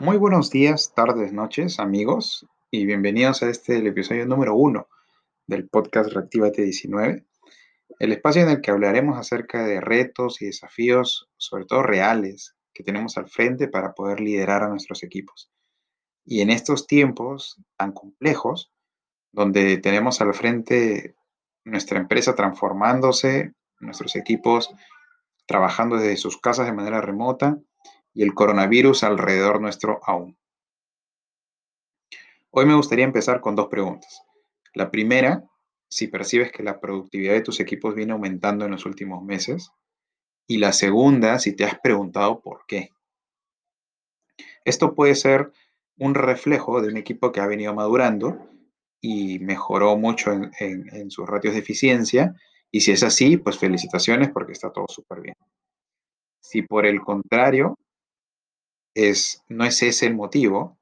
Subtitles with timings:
[0.00, 4.88] Muy buenos días, tardes, noches, amigos, y bienvenidos a este episodio número uno
[5.46, 7.26] del podcast Reactivate 19,
[7.98, 12.82] el espacio en el que hablaremos acerca de retos y desafíos, sobre todo reales, que
[12.82, 15.52] tenemos al frente para poder liderar a nuestros equipos.
[16.24, 18.72] Y en estos tiempos tan complejos,
[19.32, 21.14] donde tenemos al frente
[21.62, 24.74] nuestra empresa transformándose, nuestros equipos
[25.44, 27.58] trabajando desde sus casas de manera remota
[28.14, 30.36] y el coronavirus alrededor nuestro aún.
[32.50, 34.22] Hoy me gustaría empezar con dos preguntas.
[34.74, 35.44] La primera,
[35.88, 39.70] si percibes que la productividad de tus equipos viene aumentando en los últimos meses.
[40.46, 42.90] Y la segunda, si te has preguntado por qué.
[44.64, 45.52] Esto puede ser
[45.98, 48.48] un reflejo de un equipo que ha venido madurando
[49.00, 52.34] y mejoró mucho en, sus ratios de eficiencia.
[52.70, 55.36] Y si es así, pues felicitaciones porque está todo súper bien.
[56.40, 57.78] Si por el contrario
[59.48, 60.78] no es ese el motivo,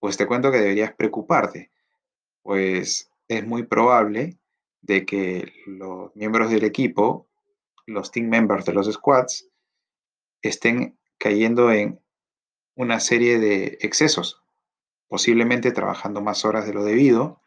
[0.00, 1.70] pues te cuento que deberías preocuparte,
[2.42, 4.38] pues es muy probable
[4.80, 7.28] de que los miembros del equipo,
[7.86, 9.48] los team members de los squads,
[10.42, 12.00] estén cayendo en
[12.74, 14.42] una serie de excesos,
[15.06, 17.40] posiblemente trabajando más horas de lo debido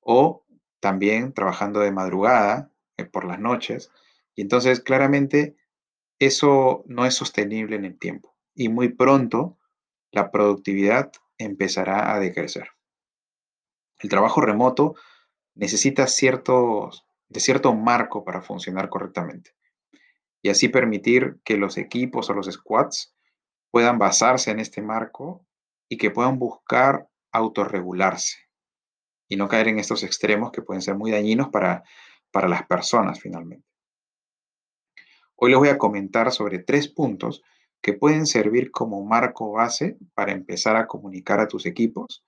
[0.00, 0.44] o
[0.80, 3.90] también trabajando de madrugada, eh, por las noches.
[4.34, 5.56] Y entonces claramente
[6.18, 9.56] eso no es sostenible en el tiempo y muy pronto
[10.10, 12.68] la productividad empezará a decrecer.
[14.00, 14.96] El trabajo remoto
[15.54, 19.54] necesita de cierto marco para funcionar correctamente
[20.42, 23.14] y así permitir que los equipos o los squads
[23.70, 25.46] puedan basarse en este marco
[25.88, 28.38] y que puedan buscar autorregularse
[29.28, 31.84] y no caer en estos extremos que pueden ser muy dañinos para,
[32.32, 33.68] para las personas finalmente.
[35.36, 37.42] Hoy les voy a comentar sobre tres puntos
[37.82, 42.24] que pueden servir como marco base para empezar a comunicar a tus equipos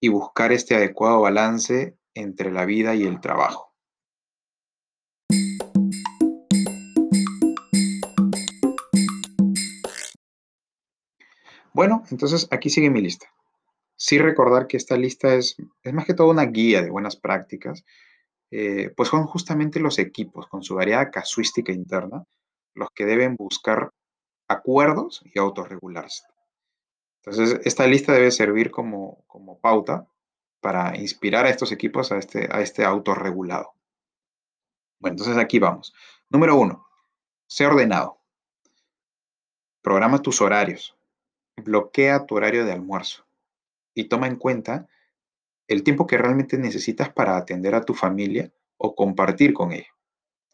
[0.00, 3.74] y buscar este adecuado balance entre la vida y el trabajo.
[11.72, 13.26] Bueno, entonces aquí sigue mi lista.
[13.96, 17.84] Sí recordar que esta lista es, es más que todo una guía de buenas prácticas,
[18.50, 22.24] eh, pues son justamente los equipos con su variada casuística interna
[22.74, 23.90] los que deben buscar
[24.50, 26.24] acuerdos y autorregularse.
[27.22, 30.08] Entonces, esta lista debe servir como, como pauta
[30.60, 33.72] para inspirar a estos equipos a este, a este autorregulado.
[34.98, 35.94] Bueno, entonces aquí vamos.
[36.28, 36.84] Número uno,
[37.46, 38.18] sé ordenado.
[39.82, 40.98] Programa tus horarios.
[41.56, 43.26] Bloquea tu horario de almuerzo.
[43.94, 44.88] Y toma en cuenta
[45.68, 49.94] el tiempo que realmente necesitas para atender a tu familia o compartir con ella.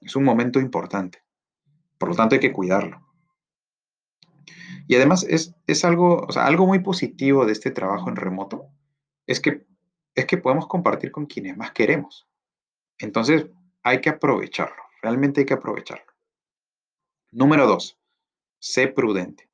[0.02, 1.22] Es un momento importante.
[1.96, 3.05] Por lo tanto, hay que cuidarlo.
[4.88, 8.68] Y además es, es algo, o sea, algo muy positivo de este trabajo en remoto,
[9.26, 9.66] es que,
[10.14, 12.28] es que podemos compartir con quienes más queremos.
[12.98, 13.46] Entonces,
[13.82, 16.12] hay que aprovecharlo, realmente hay que aprovecharlo.
[17.32, 17.98] Número dos,
[18.58, 19.50] sé prudente.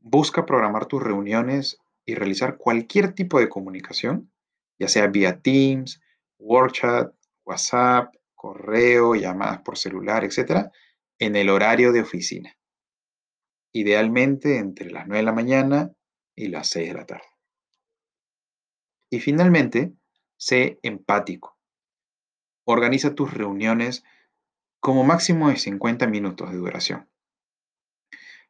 [0.00, 4.30] Busca programar tus reuniones y realizar cualquier tipo de comunicación,
[4.78, 6.00] ya sea vía Teams,
[6.38, 7.12] WorkChat,
[7.44, 10.70] WhatsApp, correo, llamadas por celular, etcétera,
[11.18, 12.56] en el horario de oficina
[13.74, 15.92] idealmente entre las 9 de la mañana
[16.34, 17.26] y las 6 de la tarde.
[19.10, 19.92] Y finalmente,
[20.36, 21.58] sé empático.
[22.64, 24.04] Organiza tus reuniones
[24.78, 27.10] como máximo de 50 minutos de duración.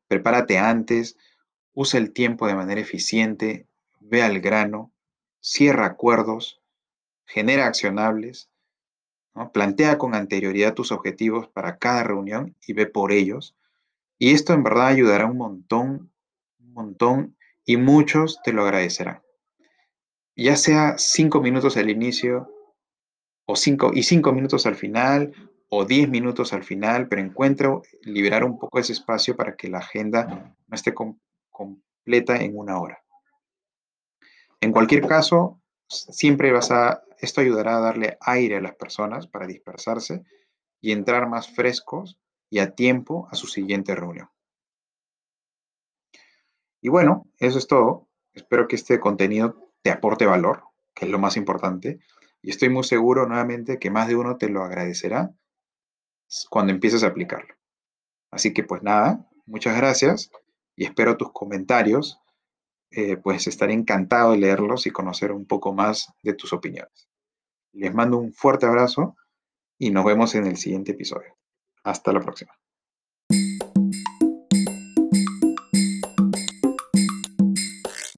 [0.08, 1.16] Prepárate antes,
[1.72, 3.66] usa el tiempo de manera eficiente,
[4.00, 4.92] ve al grano,
[5.40, 6.60] cierra acuerdos,
[7.24, 8.50] genera accionables,
[9.54, 13.56] plantea con anterioridad tus objetivos para cada reunión y ve por ellos
[14.18, 16.12] y esto en verdad ayudará un montón,
[16.58, 19.22] un montón, y muchos te lo agradecerán.
[20.36, 22.50] Ya sea cinco minutos al inicio,
[23.46, 25.32] o cinco, y cinco minutos al final,
[25.68, 29.78] o diez minutos al final, pero encuentro liberar un poco ese espacio para que la
[29.78, 30.94] agenda no esté
[31.50, 33.02] completa en una hora.
[34.60, 39.46] En cualquier caso, siempre vas a, esto ayudará a darle aire a las personas para
[39.46, 40.22] dispersarse
[40.80, 42.18] y entrar más frescos
[42.54, 44.30] y a tiempo a su siguiente reunión.
[46.80, 48.06] Y bueno, eso es todo.
[48.32, 50.62] Espero que este contenido te aporte valor,
[50.94, 51.98] que es lo más importante.
[52.42, 55.34] Y estoy muy seguro nuevamente que más de uno te lo agradecerá
[56.48, 57.56] cuando empieces a aplicarlo.
[58.30, 60.30] Así que pues nada, muchas gracias
[60.76, 62.20] y espero tus comentarios.
[62.92, 67.08] Eh, pues estaré encantado de leerlos y conocer un poco más de tus opiniones.
[67.72, 69.16] Les mando un fuerte abrazo
[69.76, 71.36] y nos vemos en el siguiente episodio.
[71.84, 72.52] Hasta la próxima.